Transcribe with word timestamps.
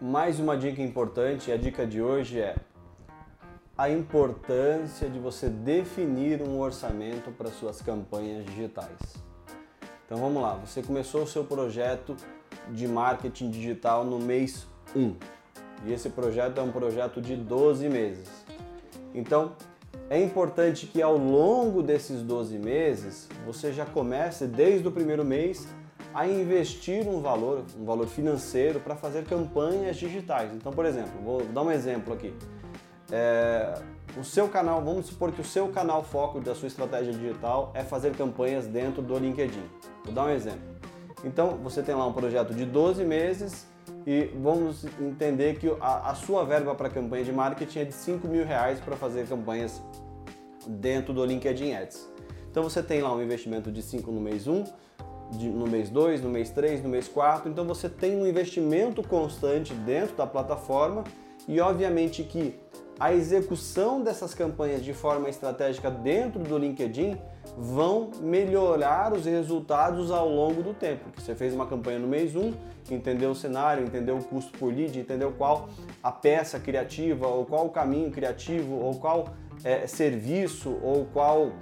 mais 0.00 0.38
uma 0.38 0.56
dica 0.56 0.82
importante, 0.82 1.50
a 1.50 1.56
dica 1.56 1.86
de 1.86 2.02
hoje 2.02 2.38
é 2.38 2.56
a 3.78 3.88
importância 3.88 5.08
de 5.08 5.18
você 5.18 5.48
definir 5.48 6.42
um 6.42 6.60
orçamento 6.60 7.30
para 7.30 7.50
suas 7.50 7.80
campanhas 7.80 8.44
digitais. 8.44 8.98
Então 10.04 10.18
vamos 10.18 10.42
lá, 10.42 10.54
você 10.54 10.82
começou 10.82 11.22
o 11.22 11.26
seu 11.26 11.44
projeto 11.44 12.14
de 12.70 12.86
marketing 12.86 13.50
digital 13.50 14.04
no 14.04 14.18
mês 14.18 14.66
1. 14.94 15.14
E 15.86 15.92
esse 15.92 16.10
projeto 16.10 16.58
é 16.58 16.62
um 16.62 16.72
projeto 16.72 17.20
de 17.20 17.34
12 17.34 17.88
meses. 17.88 18.28
Então, 19.14 19.52
é 20.10 20.20
importante 20.20 20.86
que 20.86 21.00
ao 21.00 21.16
longo 21.16 21.82
desses 21.82 22.22
12 22.22 22.58
meses 22.58 23.28
você 23.46 23.72
já 23.72 23.86
comece 23.86 24.46
desde 24.46 24.86
o 24.86 24.92
primeiro 24.92 25.24
mês 25.24 25.66
a 26.16 26.26
investir 26.26 27.06
um 27.06 27.20
valor, 27.20 27.62
um 27.78 27.84
valor 27.84 28.06
financeiro 28.06 28.80
para 28.80 28.96
fazer 28.96 29.24
campanhas 29.24 29.98
digitais. 29.98 30.50
Então, 30.54 30.72
por 30.72 30.86
exemplo, 30.86 31.12
vou 31.22 31.44
dar 31.44 31.60
um 31.60 31.70
exemplo 31.70 32.14
aqui. 32.14 32.32
É, 33.12 33.74
o 34.16 34.24
seu 34.24 34.48
canal, 34.48 34.82
vamos 34.82 35.08
supor 35.08 35.30
que 35.30 35.42
o 35.42 35.44
seu 35.44 35.68
canal 35.68 36.02
foco 36.02 36.40
da 36.40 36.54
sua 36.54 36.68
estratégia 36.68 37.12
digital 37.12 37.70
é 37.74 37.84
fazer 37.84 38.16
campanhas 38.16 38.66
dentro 38.66 39.02
do 39.02 39.18
LinkedIn. 39.18 39.62
Vou 40.06 40.14
dar 40.14 40.24
um 40.24 40.30
exemplo. 40.30 40.62
Então, 41.22 41.58
você 41.62 41.82
tem 41.82 41.94
lá 41.94 42.06
um 42.06 42.14
projeto 42.14 42.54
de 42.54 42.64
12 42.64 43.04
meses 43.04 43.66
e 44.06 44.30
vamos 44.40 44.86
entender 44.98 45.58
que 45.58 45.70
a, 45.78 46.12
a 46.12 46.14
sua 46.14 46.46
verba 46.46 46.74
para 46.74 46.88
campanha 46.88 47.24
de 47.24 47.32
marketing 47.32 47.80
é 47.80 47.84
de 47.84 47.94
5 47.94 48.26
mil 48.26 48.46
reais 48.46 48.80
para 48.80 48.96
fazer 48.96 49.26
campanhas 49.26 49.82
dentro 50.66 51.12
do 51.12 51.22
LinkedIn 51.26 51.74
Ads. 51.74 52.08
Então 52.50 52.62
você 52.62 52.82
tem 52.82 53.02
lá 53.02 53.14
um 53.14 53.22
investimento 53.22 53.70
de 53.70 53.82
5 53.82 54.10
no 54.10 54.18
mês 54.18 54.46
1, 54.46 54.64
de, 55.32 55.48
no 55.48 55.66
mês 55.66 55.90
2, 55.90 56.22
no 56.22 56.28
mês 56.28 56.50
3, 56.50 56.82
no 56.82 56.88
mês 56.88 57.08
4, 57.08 57.50
então 57.50 57.64
você 57.66 57.88
tem 57.88 58.16
um 58.16 58.26
investimento 58.26 59.02
constante 59.02 59.74
dentro 59.74 60.16
da 60.16 60.26
plataforma 60.26 61.04
e 61.48 61.60
obviamente 61.60 62.22
que 62.22 62.58
a 62.98 63.12
execução 63.12 64.02
dessas 64.02 64.32
campanhas 64.32 64.82
de 64.82 64.94
forma 64.94 65.28
estratégica 65.28 65.90
dentro 65.90 66.40
do 66.40 66.56
LinkedIn 66.56 67.18
vão 67.56 68.10
melhorar 68.20 69.12
os 69.12 69.26
resultados 69.26 70.10
ao 70.10 70.28
longo 70.28 70.62
do 70.62 70.72
tempo. 70.72 71.04
Porque 71.04 71.20
você 71.20 71.34
fez 71.34 71.52
uma 71.54 71.66
campanha 71.66 71.98
no 71.98 72.08
mês 72.08 72.34
1, 72.34 72.54
entendeu 72.90 73.30
o 73.30 73.34
cenário, 73.34 73.84
entendeu 73.84 74.16
o 74.16 74.24
custo 74.24 74.56
por 74.58 74.72
lead, 74.72 74.98
entendeu 74.98 75.32
qual 75.32 75.68
a 76.02 76.10
peça 76.10 76.58
criativa, 76.58 77.26
ou 77.26 77.44
qual 77.44 77.66
o 77.66 77.70
caminho 77.70 78.10
criativo, 78.10 78.74
ou 78.76 78.94
qual 78.94 79.28
é, 79.62 79.86
serviço, 79.86 80.78
ou 80.82 81.06
qual 81.12 81.52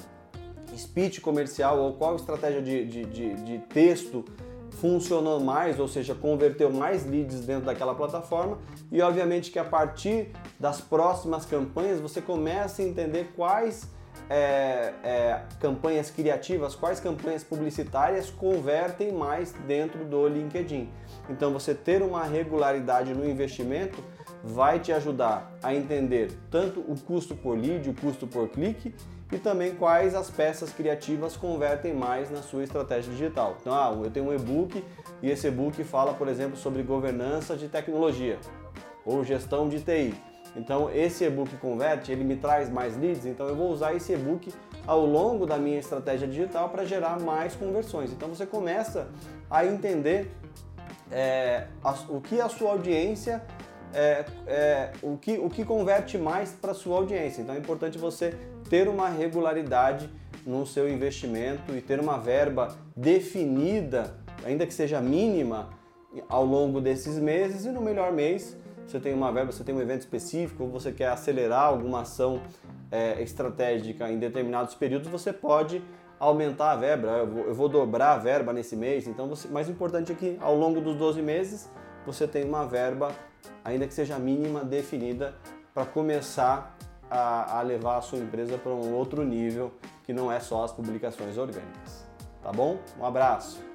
speech 0.78 1.20
comercial, 1.20 1.78
ou 1.78 1.94
qual 1.94 2.16
estratégia 2.16 2.62
de, 2.62 2.84
de, 2.84 3.04
de, 3.04 3.34
de 3.34 3.58
texto 3.58 4.24
funcionou 4.70 5.40
mais, 5.40 5.78
ou 5.78 5.88
seja, 5.88 6.14
converteu 6.14 6.70
mais 6.70 7.06
leads 7.06 7.40
dentro 7.40 7.66
daquela 7.66 7.94
plataforma. 7.94 8.58
E 8.90 9.00
obviamente 9.00 9.50
que 9.50 9.58
a 9.58 9.64
partir 9.64 10.30
das 10.58 10.80
próximas 10.80 11.44
campanhas 11.44 12.00
você 12.00 12.20
começa 12.20 12.82
a 12.82 12.84
entender 12.84 13.32
quais 13.36 13.88
é, 14.28 14.92
é, 15.02 15.42
campanhas 15.60 16.10
criativas, 16.10 16.74
quais 16.74 17.00
campanhas 17.00 17.44
publicitárias 17.44 18.30
convertem 18.30 19.12
mais 19.12 19.52
dentro 19.66 20.04
do 20.04 20.26
LinkedIn. 20.28 20.88
Então 21.28 21.52
você 21.52 21.74
ter 21.74 22.02
uma 22.02 22.24
regularidade 22.24 23.14
no 23.14 23.28
investimento 23.28 24.02
vai 24.42 24.78
te 24.78 24.92
ajudar 24.92 25.52
a 25.62 25.74
entender 25.74 26.32
tanto 26.50 26.80
o 26.80 26.98
custo 26.98 27.34
por 27.34 27.56
lead, 27.58 27.88
o 27.88 27.94
custo 27.94 28.26
por 28.26 28.48
clique 28.48 28.94
e 29.32 29.38
também 29.38 29.74
quais 29.74 30.14
as 30.14 30.30
peças 30.30 30.70
criativas 30.70 31.36
convertem 31.36 31.94
mais 31.94 32.30
na 32.30 32.42
sua 32.42 32.62
estratégia 32.62 33.10
digital. 33.10 33.56
Então, 33.60 33.74
ah, 33.74 33.92
eu 34.04 34.10
tenho 34.10 34.26
um 34.26 34.34
e-book 34.34 34.84
e 35.22 35.30
esse 35.30 35.48
e-book 35.48 35.82
fala, 35.82 36.14
por 36.14 36.28
exemplo, 36.28 36.56
sobre 36.56 36.82
governança 36.82 37.56
de 37.56 37.68
tecnologia 37.68 38.38
ou 39.04 39.24
gestão 39.24 39.68
de 39.68 39.80
TI. 39.80 40.14
Então, 40.56 40.90
esse 40.90 41.24
e-book 41.24 41.56
converte, 41.56 42.12
ele 42.12 42.22
me 42.22 42.36
traz 42.36 42.70
mais 42.70 42.96
leads, 42.96 43.26
então 43.26 43.48
eu 43.48 43.56
vou 43.56 43.70
usar 43.70 43.94
esse 43.94 44.12
e-book 44.12 44.52
ao 44.86 45.04
longo 45.04 45.46
da 45.46 45.58
minha 45.58 45.78
estratégia 45.78 46.28
digital 46.28 46.68
para 46.68 46.84
gerar 46.84 47.20
mais 47.20 47.54
conversões. 47.56 48.12
Então, 48.12 48.28
você 48.28 48.46
começa 48.46 49.08
a 49.50 49.66
entender 49.66 50.30
é, 51.10 51.66
o 52.08 52.20
que 52.20 52.40
a 52.40 52.48
sua 52.48 52.70
audiência 52.70 53.42
é, 53.94 54.24
é, 54.46 54.92
o, 55.02 55.16
que, 55.16 55.38
o 55.38 55.48
que 55.48 55.64
converte 55.64 56.18
mais 56.18 56.50
para 56.50 56.72
a 56.72 56.74
sua 56.74 56.96
audiência. 56.96 57.40
Então 57.40 57.54
é 57.54 57.58
importante 57.58 57.96
você 57.96 58.34
ter 58.68 58.88
uma 58.88 59.08
regularidade 59.08 60.10
no 60.44 60.66
seu 60.66 60.90
investimento 60.90 61.74
e 61.74 61.80
ter 61.80 62.00
uma 62.00 62.18
verba 62.18 62.76
definida, 62.96 64.16
ainda 64.44 64.66
que 64.66 64.74
seja 64.74 65.00
mínima, 65.00 65.70
ao 66.28 66.44
longo 66.44 66.80
desses 66.80 67.18
meses 67.18 67.64
e 67.64 67.70
no 67.70 67.80
melhor 67.80 68.12
mês 68.12 68.56
você 68.86 69.00
tem 69.00 69.14
uma 69.14 69.32
verba, 69.32 69.52
você 69.52 69.64
tem 69.64 69.74
um 69.74 69.80
evento 69.80 70.00
específico, 70.00 70.66
você 70.66 70.92
quer 70.92 71.08
acelerar 71.08 71.64
alguma 71.64 72.02
ação 72.02 72.40
é, 72.90 73.20
estratégica 73.22 74.10
em 74.10 74.18
determinados 74.18 74.74
períodos, 74.74 75.08
você 75.08 75.32
pode 75.32 75.82
aumentar 76.18 76.72
a 76.72 76.76
verba, 76.76 77.08
eu 77.08 77.26
vou, 77.26 77.44
eu 77.44 77.54
vou 77.54 77.68
dobrar 77.68 78.12
a 78.12 78.18
verba 78.18 78.52
nesse 78.52 78.76
mês, 78.76 79.06
então 79.06 79.28
você, 79.28 79.48
mais 79.48 79.68
importante 79.68 80.12
é 80.12 80.14
que 80.14 80.38
ao 80.40 80.54
longo 80.54 80.80
dos 80.80 80.96
12 80.96 81.20
meses 81.20 81.70
você 82.06 82.26
tem 82.26 82.44
uma 82.44 82.66
verba, 82.66 83.10
ainda 83.64 83.86
que 83.86 83.94
seja 83.94 84.18
mínima, 84.18 84.64
definida 84.64 85.34
para 85.72 85.84
começar 85.84 86.76
a, 87.10 87.58
a 87.58 87.62
levar 87.62 87.98
a 87.98 88.00
sua 88.00 88.18
empresa 88.18 88.56
para 88.58 88.72
um 88.72 88.94
outro 88.94 89.24
nível 89.24 89.72
que 90.04 90.12
não 90.12 90.30
é 90.30 90.38
só 90.40 90.64
as 90.64 90.72
publicações 90.72 91.36
orgânicas. 91.36 92.06
Tá 92.42 92.52
bom? 92.52 92.78
Um 92.98 93.04
abraço! 93.04 93.73